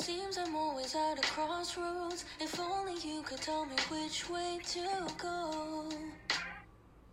[0.00, 2.24] Seems I'm always at a crossroads.
[2.40, 5.90] If only you could tell me which way to go.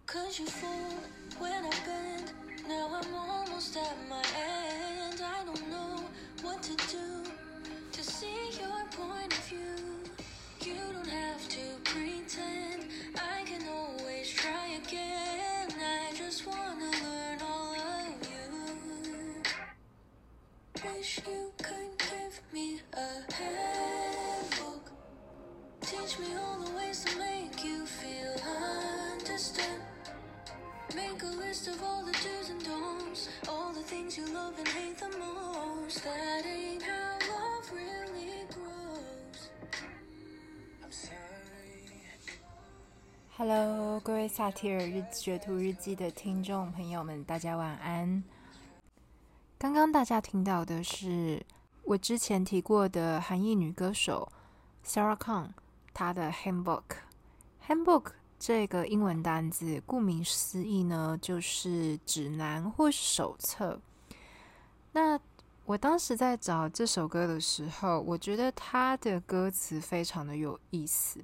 [0.05, 0.95] Cause you fall
[1.37, 2.31] when I bend.
[2.65, 5.21] Now I'm almost at my end.
[5.21, 5.99] I don't know
[6.41, 7.29] what to do
[7.91, 10.05] to see your point of view.
[10.61, 12.89] You don't have to pretend.
[13.15, 15.67] I can always try again.
[15.77, 19.43] I just wanna learn all of you.
[20.85, 21.76] Wish you could
[43.35, 48.23] Hello，各位萨提尔日学徒日记的听众朋友们，大家晚安。
[49.57, 51.45] 刚刚大家听到的是
[51.83, 54.31] 我之前提过的韩裔女歌手
[54.85, 55.49] Sarah Kang
[55.93, 56.83] 她的 Handbook。
[57.67, 63.81] Handbook 这个英文单字，顾名思义呢，就是指南或手册。
[64.97, 65.19] 那
[65.65, 71.23] 我当时在找这首歌的时候，我觉得它的歌词非常的有意思。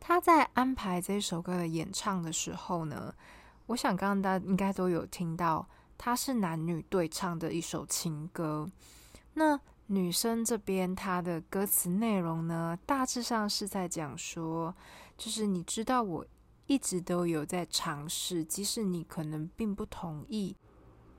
[0.00, 3.14] 他在安排这首歌的演唱的时候呢，
[3.66, 5.68] 我想刚刚大家应该都有听到，
[5.98, 8.70] 它是男女对唱的一首情歌。
[9.34, 14.74] 那女生这边她的歌词内容呢，大致上是在讲说，
[15.18, 16.26] 就是你知道我
[16.66, 20.56] 一直都有在尝试，即使你可能并不同意，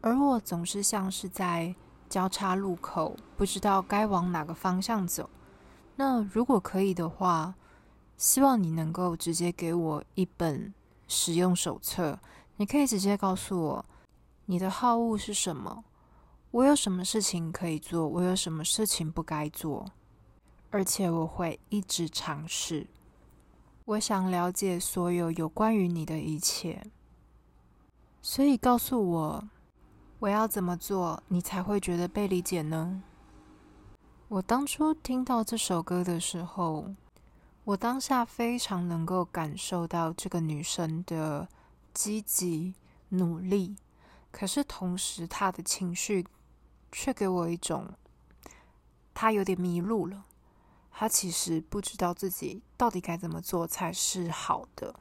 [0.02, 1.76] 而我总是像是在
[2.10, 5.30] 交叉路口，不知道该往哪个方向走。
[5.96, 7.54] 那如果可以的话，
[8.18, 10.74] 希望你能够直接给我一本
[11.08, 12.20] 使用手册，
[12.58, 13.86] 你可以直接告诉我
[14.46, 15.84] 你的好恶是什么，
[16.52, 19.92] 我有什么事情可以做，我有什么事情不该做，
[20.72, 22.88] 而且我会一直尝试。
[23.86, 26.86] 我想了解所有有关于你的一切，
[28.22, 29.50] 所以告诉我
[30.20, 33.02] 我要怎么做，你才会觉得被理解呢？
[34.28, 36.94] 我当初听到这首歌的时候。
[37.66, 41.48] 我当下非常能够感受到这个女生的
[41.94, 42.74] 积极
[43.10, 43.76] 努力，
[44.32, 46.26] 可是同时她的情绪
[46.92, 47.94] 却给我一种
[49.14, 50.26] 她有点迷路了。
[50.90, 55.00] 她其实不知道自己到底该怎么做才是好的。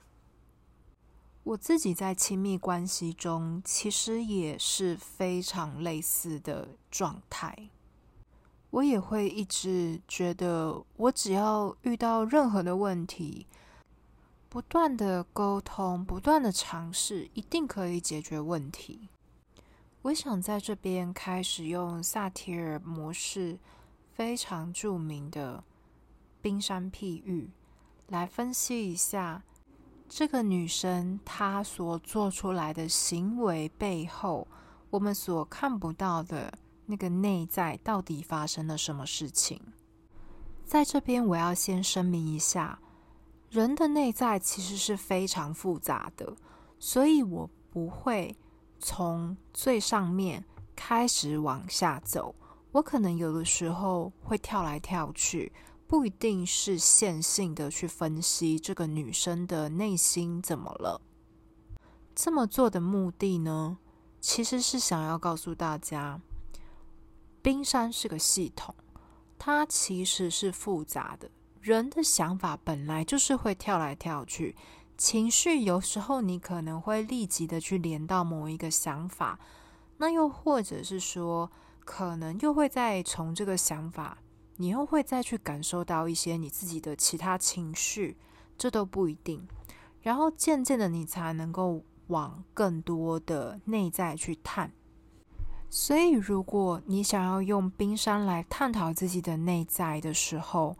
[1.48, 7.70] 我自己在亲密关系中其实也是非常类似的状态。
[8.68, 13.46] 我也会一直觉得，我只要遇到任何的问题，
[14.50, 19.08] 不断的沟通，不断的尝试，一定可以解决问题。
[20.02, 23.58] 我想在这边开始用萨提尔模式
[24.12, 25.64] 非常著名的
[26.42, 27.50] 冰山譬喻
[28.08, 29.42] 来分析一下
[30.08, 34.48] 这个女生她所做出来的行为背后，
[34.90, 36.52] 我们所看不到的。
[36.90, 39.60] 那个内在到底发生了什么事情？
[40.64, 42.78] 在这边，我要先声明一下，
[43.50, 46.34] 人的内在其实是非常复杂的，
[46.78, 48.34] 所以我不会
[48.78, 50.42] 从最上面
[50.74, 52.34] 开始往下走。
[52.72, 55.52] 我可能有的时候会跳来跳去，
[55.88, 61.00] 不一定是线性的去分析这个女生的内心怎么了。
[62.14, 63.78] 这么做的目的呢，
[64.20, 66.20] 其实是想要告诉大家。
[67.40, 68.74] 冰山是个系统，
[69.38, 71.30] 它其实是复杂的。
[71.62, 74.54] 人的想法本来就是会跳来跳去，
[74.98, 79.38] 情绪有时候你可能会立即的去连到某一个想法，
[79.96, 81.50] 那又或者是说，
[81.84, 84.18] 可能又会再从这个想法，
[84.58, 88.16] 你又会再去感受到一些你自己的其他情绪，
[88.58, 89.48] 这都不一定。
[90.02, 94.72] 然后渐渐的，你才能够往更多的内在去探。
[95.70, 100.76] 所以，如果你想要用冰山来探讨自己的内在的时候，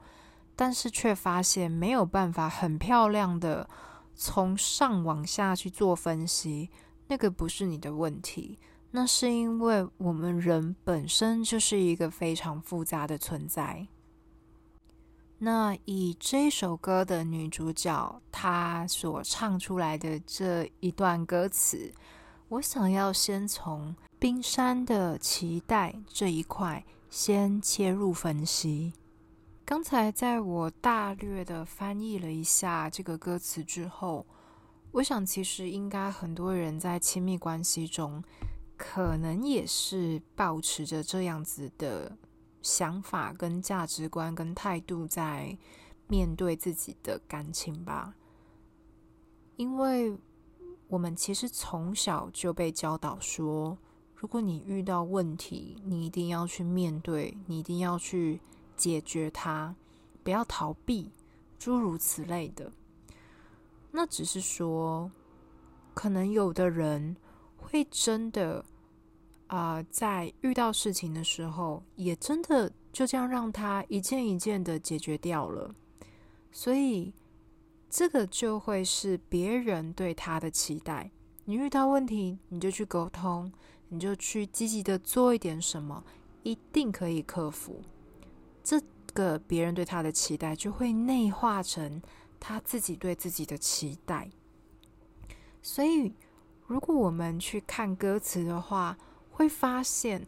[0.57, 3.69] 但是却发现没有办法很漂亮的
[4.15, 6.71] 从上往下去做分析，
[7.07, 8.59] 那个不是你的问题，
[8.90, 13.87] 那是因为我们人本身就是一个非常复杂的存在。
[15.38, 21.93] 那以这首歌的女主角她所唱出来的这一段歌词，
[22.49, 23.94] 我想要先从。
[24.20, 28.93] 冰山的期待这一块，先切入分析。
[29.64, 34.26] 刚才在我大略的翻译了一下这个歌词之后，
[34.91, 38.20] 我想其实应该很多人在亲密关系中，
[38.79, 42.17] 可能也是保持着这样子的
[42.63, 45.59] 想法、跟价值观、跟态度在
[46.07, 48.15] 面对自己的感情吧。
[49.57, 50.17] 因为
[50.87, 53.77] 我们其实从小就被教导说，
[54.15, 58.41] 如果你遇到问题，你一定要去面对，你一定要去
[58.77, 59.75] 解决它，
[60.23, 61.11] 不要逃避，
[61.59, 62.71] 诸如此类的。
[63.91, 65.11] 那只是说，
[65.95, 67.17] 可能有的人
[67.70, 68.65] 会真的。
[69.49, 75.75] 啊，在遇到事情的时候，也真的就这样让他一件一件的解决掉了。
[76.53, 77.15] 所以，
[77.88, 81.11] 这个就会是别人对他的期待。
[81.47, 83.50] 你遇到问题，你就去沟通，
[83.88, 86.05] 你就去积极的做一点什么，
[86.43, 87.81] 一定可以克服。
[88.62, 88.79] 这
[89.15, 92.03] 个别人对他的期待，就会内化成
[92.38, 94.29] 他自己对自己的期待。
[95.62, 96.12] 所以，
[96.69, 98.97] 如果我们去看歌词的话，
[99.31, 100.26] 会发现，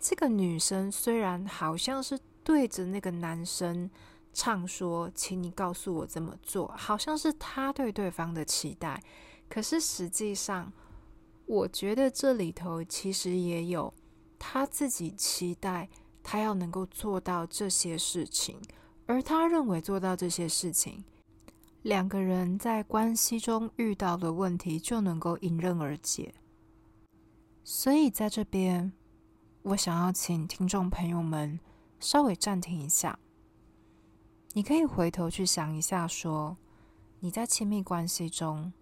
[0.00, 3.90] 这个女生虽然好像是对着那个男生
[4.32, 9.02] 唱说：“请你告诉我怎么做”，好像是他对对方的期待。
[9.50, 10.72] 可是实际上，
[11.44, 13.92] 我觉得这里头其实也有
[14.38, 15.90] 他自己期待，
[16.22, 18.58] 他要能够做到这些事情，
[19.04, 21.04] 而他认为做到这些事情，
[21.86, 26.34] 两个人在关系中遇到的问题就能够迎刃而解。
[27.62, 28.92] 所以，在这边，
[29.62, 31.60] 我想要请听众朋友们
[32.00, 33.16] 稍微暂停一下。
[34.54, 36.56] 你可以回头去想一下，说
[37.20, 38.72] 你在亲密关系中，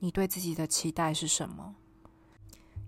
[0.00, 1.76] 你对自己的期待是什么？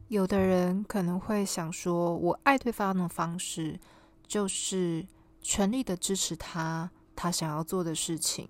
[0.09, 3.81] 有的人可能会想说，我爱对方的方式
[4.27, 5.07] 就是
[5.41, 8.47] 全力的支持他，他想要做的事情。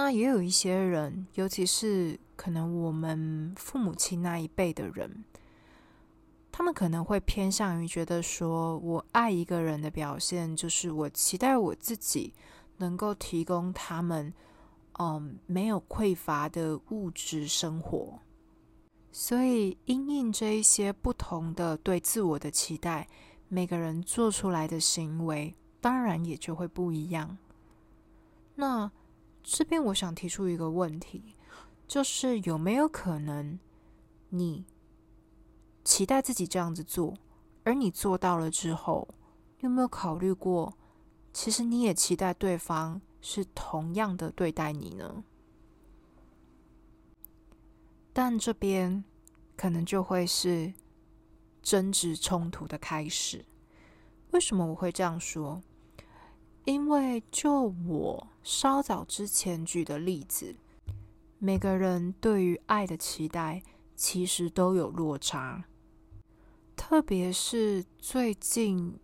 [0.00, 5.24] 那也有一些人，尤其是可能我们父母亲那一辈的人。
[6.52, 12.32] 他们可能会偏向于觉得说，我爱一个人的表现，就是我期待我自己
[12.76, 14.32] 能够提供他们，
[15.00, 18.20] 嗯，没有匮乏的物质生活。
[19.10, 23.08] 所以，因应这一些不同的对自我的期待，
[23.48, 27.36] 每个人做出来的行为，当然也就会不一样。
[28.54, 28.88] 那
[29.50, 31.34] 这边我想提出一个问题，
[31.86, 33.58] 就是有没有可能
[34.28, 34.66] 你？
[35.82, 37.14] 期待自己这样子做，
[37.64, 39.08] 而你做到了之后，
[39.60, 40.76] 有没有考虑过，
[41.32, 45.24] 其实你也期待对方是同样的对待你呢？
[48.12, 49.02] 但这边
[49.56, 50.74] 可能就会是
[51.62, 53.46] 争执冲突的开始。
[54.32, 55.62] 为什么我会这样说？
[56.68, 60.54] 因为就我稍早之前举的例子，
[61.38, 63.62] 每个人对于爱的期待
[63.96, 65.64] 其实都有落差。
[66.76, 68.98] 特别是最近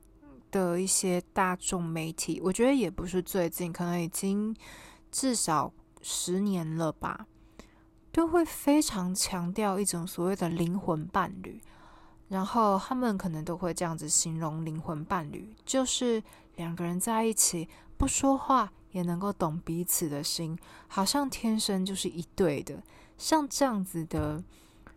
[0.50, 4.54] 的一些大众媒体，我觉得也不是最近，可能已经
[5.10, 5.72] 至少
[6.02, 7.26] 十年了吧，
[8.12, 11.62] 都会非常强调一种所谓的灵魂伴侣，
[12.28, 16.22] 然后他们可能都会这样子形容灵魂伴侣，就是
[16.56, 20.58] 两个人在一起不说话也能够懂彼此的心，
[20.88, 22.82] 好像天生就是一对的，
[23.16, 24.42] 像这样子的。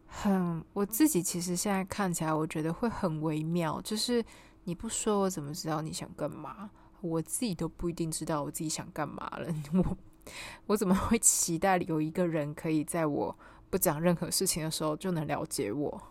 [0.10, 3.80] 很，我自己其实现在看起来，我觉得会很微妙。
[3.82, 4.24] 就是
[4.64, 6.70] 你不说，我怎么知道你想干嘛？
[7.02, 9.54] 我自己都不一定知道我自己想干嘛了。
[9.74, 9.98] 我
[10.68, 13.38] 我怎么会期待有一个人可以在我
[13.70, 16.02] 不讲任何事情的时候就能了解我？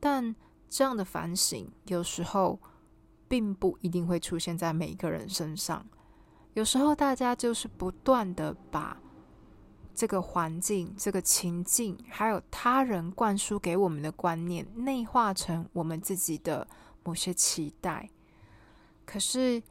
[0.00, 0.34] 但
[0.70, 2.58] 这样的反省有时候
[3.28, 5.86] 并不一定会出现在每一个人身上。
[6.54, 8.96] 有时候大家就是不断的把。
[9.98, 16.68] 这个环境、这个情境，还有他人灌输给我们的观念，内化成我们自己的
[17.02, 18.10] 某些期待。
[19.06, 19.62] 可是，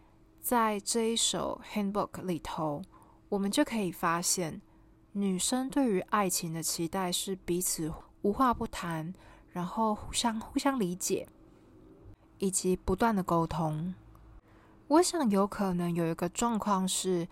[0.42, 2.82] 在这一首 Handbook 里头，
[3.30, 4.60] 我们就可以发现，
[5.12, 7.94] 女生对于爱情的期待是彼此
[8.24, 9.14] 无话不谈，
[9.52, 11.28] 然后互相互相理解，
[12.40, 13.94] 以及不断的沟通。
[14.88, 17.28] 我想，有可能有一个状况是，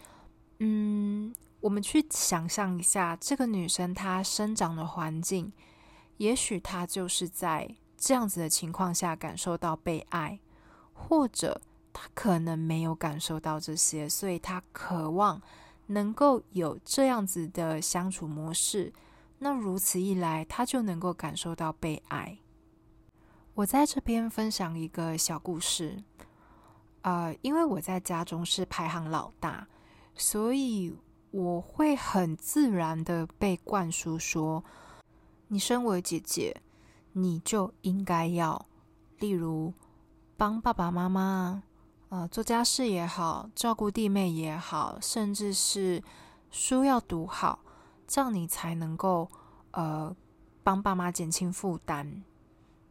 [0.59, 1.33] 嗯。
[1.63, 5.49] 我们去想象一下，这个女生她生长的环境，
[6.17, 10.37] 也许她就是在这样子的情况下感受到被爱，
[10.91, 11.61] 或者
[11.93, 15.41] 她可能没有感受到这些，所以她渴望
[15.87, 18.91] 能够有这样子的相处模式。
[19.39, 22.39] 那如此一来，她就能够感受到被爱。
[23.55, 26.03] 我在这边分享一个小故事，
[27.01, 29.67] 呃，因为我在家中是排行老大，
[30.15, 30.95] 所以。
[31.33, 34.63] 我会很自然的被灌输说，
[35.47, 36.61] 你身为姐姐，
[37.13, 38.67] 你就应该要，
[39.17, 39.73] 例如
[40.37, 41.63] 帮爸爸妈妈，
[42.09, 46.03] 呃，做家事也好，照顾弟妹也好，甚至是
[46.51, 47.61] 书要读好，
[48.05, 49.27] 这样你才能够
[49.71, 50.15] 呃
[50.61, 52.23] 帮爸妈减轻负担。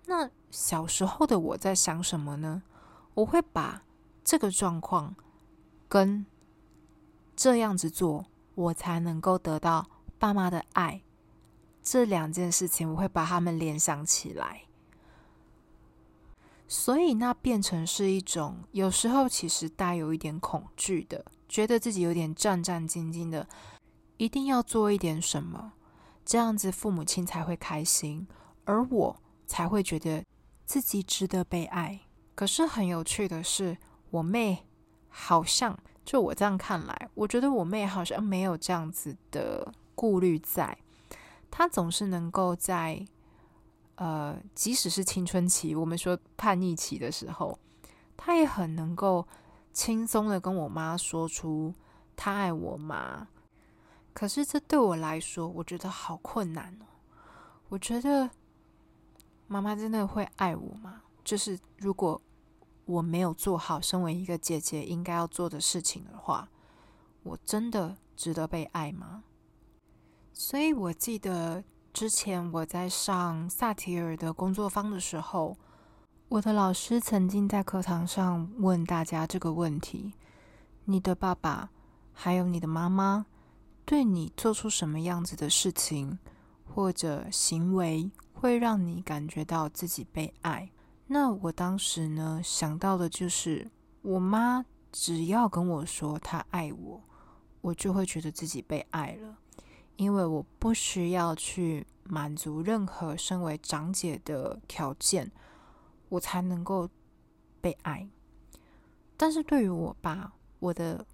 [0.06, 2.62] 那小时候的我在想什么呢？
[3.14, 3.82] 我会把
[4.24, 5.14] 这个状况
[5.88, 6.26] 跟
[7.36, 11.02] 这样子做，我才能够得到爸妈的爱。
[11.82, 14.62] 这两件事情，我会把他们联想起来，
[16.68, 23.48] 所以那变成是一种有时候其实带有一点恐惧的，觉得自己有点战战兢兢的，
[24.16, 25.72] 一定要做一点什么，
[26.24, 28.28] 这样子父母亲才会开心，
[28.64, 29.16] 而我
[29.52, 30.24] 才会觉得
[30.64, 32.00] 自己值得被爱。
[32.34, 33.76] 可是很有趣的是，
[34.08, 34.64] 我妹
[35.10, 40.78] 好像就我这样看来，我觉得我妹好像没有这样子的顾虑在。
[41.50, 43.06] 她总是能够在，
[43.96, 47.58] 呃，即使是青春期，我们说叛逆期的时候，
[48.16, 49.28] 她也很能够
[49.74, 51.74] 轻松的跟我妈说出
[52.16, 53.28] 她爱我妈。
[54.14, 56.86] 可是这对我来说，我觉得好困难哦。
[57.68, 58.30] 我觉得
[59.46, 61.02] 妈妈真的会爱我吗？
[61.24, 62.20] 就是如果
[62.84, 66.48] 我没有做好身为一个姐姐应该要做的事情的话，
[67.22, 69.24] 我真的值得被爱吗？
[70.32, 75.56] 所以我记得之前我在上萨提尔的工作坊的时候，
[76.28, 80.14] 我的老师曾经在课堂上问大家这个问题：
[80.86, 81.70] 你的爸爸
[82.12, 83.26] 还有你的妈妈
[83.84, 86.18] 对你做出什么样子的事情
[86.64, 88.10] 或者行为，
[88.42, 90.68] 会让你感觉到自己被爱？
[91.06, 93.70] 那我当时呢想到的就是，
[94.00, 97.00] 我妈只要跟我说她爱我，
[97.60, 99.38] 我就会觉得自己被爱了。
[99.94, 105.30] 因为我不需要去满足任何身为长姐的条件，
[106.08, 106.90] 我才能够
[107.60, 108.08] 被爱。
[109.16, 111.06] 但是对于我爸，我的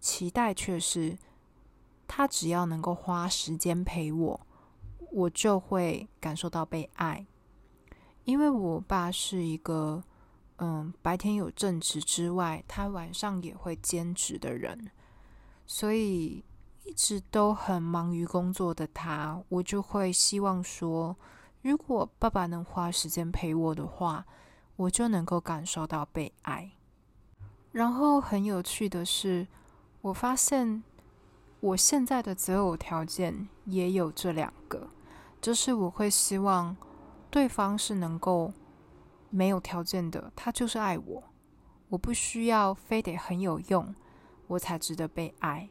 [0.00, 1.16] 期待却是，
[2.08, 4.40] 他只要能够花时间陪我，
[5.10, 7.26] 我就会感受到被爱。
[8.24, 10.02] 因为我爸是一个，
[10.56, 14.90] 嗯，白天有正职之外，他晚上也会兼职的人，
[15.66, 16.44] 所以。
[16.82, 21.14] 一直都很忙于工作的他，我就会希望说，
[21.60, 24.26] 如果爸爸能花时间陪我的话，
[24.76, 26.72] 我就能够感受到被爱。
[27.70, 29.46] 然后很有趣的是，
[30.00, 30.82] 我发现
[31.60, 34.88] 我现在的择偶条件也有这两个，
[35.40, 36.76] 就是我会希望
[37.30, 38.52] 对方是能够
[39.30, 41.22] 没有条件的，他就是爱我，
[41.88, 43.94] 我不需要非得很有用，
[44.48, 45.68] 我才值得被爱。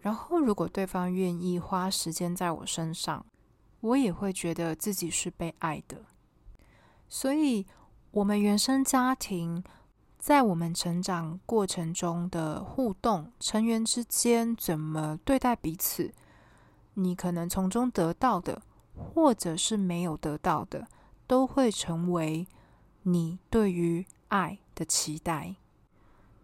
[0.00, 3.26] 然后，如果对方愿意花时间在我身上，
[3.80, 6.04] 我也会觉得自己是被爱的。
[7.08, 7.66] 所以，
[8.12, 9.62] 我们原生家庭
[10.18, 16.14] 在我们成长过程中的互动，成员之间怎么对待彼此，
[16.94, 18.62] 你可能从中得到的，
[18.96, 20.88] 或者是没有得到的，
[21.26, 22.46] 都会成为
[23.02, 25.56] 你对于爱的期待。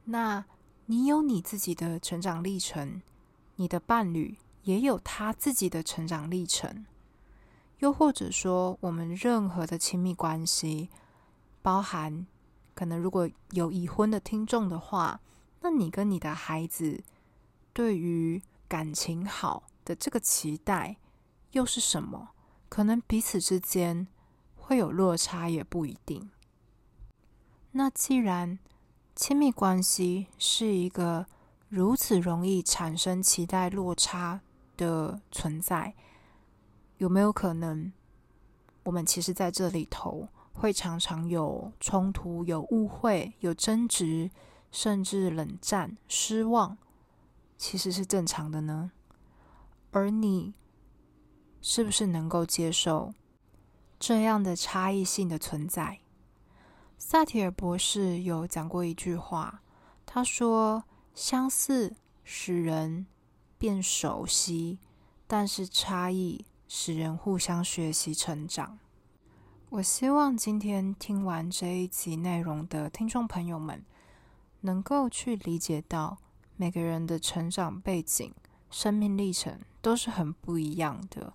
[0.04, 0.44] 那
[0.87, 3.02] 你有你自己的成长历程。
[3.56, 6.87] 你的伴侣也有他自己的成长历程，
[7.78, 10.88] 又或者说，我们任何的亲密关系，
[11.61, 12.26] 包含
[12.75, 15.21] 可能如果有已婚的听众的话，
[15.61, 17.04] 那你跟你的孩子
[17.73, 20.97] 对于感情好的这个期待
[21.52, 22.30] 又是什么？
[22.73, 24.07] 可能彼此之间
[24.57, 26.31] 会有落差，也不一定。
[27.73, 28.59] 那既然
[29.14, 31.26] 亲密关系是一个。
[31.69, 34.43] 如此容易产生期待落差
[34.76, 35.95] 的存在，
[36.99, 37.91] 有没有可能，
[38.83, 44.31] 我们其实在这里头会常常有冲突、有误会、有争执，
[44.71, 46.76] 甚至冷战、失望，
[47.57, 48.93] 其实是正常的呢？
[49.93, 50.52] 而你
[51.62, 53.14] 是不是能够接受
[53.99, 56.00] 这样的差异性的存在？
[56.99, 59.62] 萨提尔博士有讲过一句话，
[60.04, 60.85] 他说。
[61.14, 63.04] 相似使人
[63.59, 64.78] 变熟悉，
[65.26, 68.78] 但是差异使人互相学习成长。
[69.69, 73.85] 我希望今天听完这一集内容的听众朋友们，
[74.62, 76.16] 能够去理解到
[76.57, 78.33] 每个人的成长背景、
[78.71, 81.35] 生命历程都是很不一样的。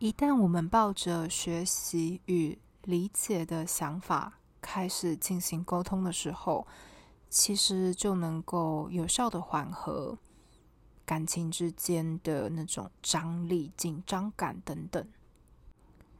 [0.00, 6.66] 一旦我们抱着学习与理解的想法开始进行沟通的时候，
[7.28, 10.16] 其实就能够有效的缓和
[11.04, 15.06] 感情之间的那种张力、紧张感等等。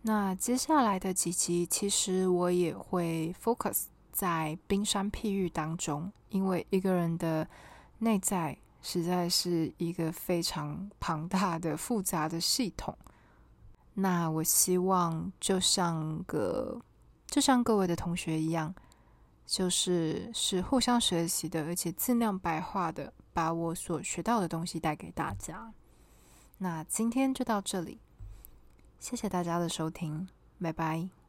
[0.02, 7.48] 那接下来的几集，其实我也会 focus 在冰山譬喻当中，因为一个人的
[8.00, 12.94] 内在实在是一个非常庞大的、复杂的系统。
[13.94, 16.80] 那我希望，就像个，
[17.26, 18.74] 就像各位的同学一样，
[19.44, 25.72] 就是是互相学习的，而且尽量白话的，把我所学到的东西带给大家。
[26.58, 27.98] 那今天就到这里，
[28.98, 30.28] 谢谢大家的收听，
[30.60, 31.19] 拜拜。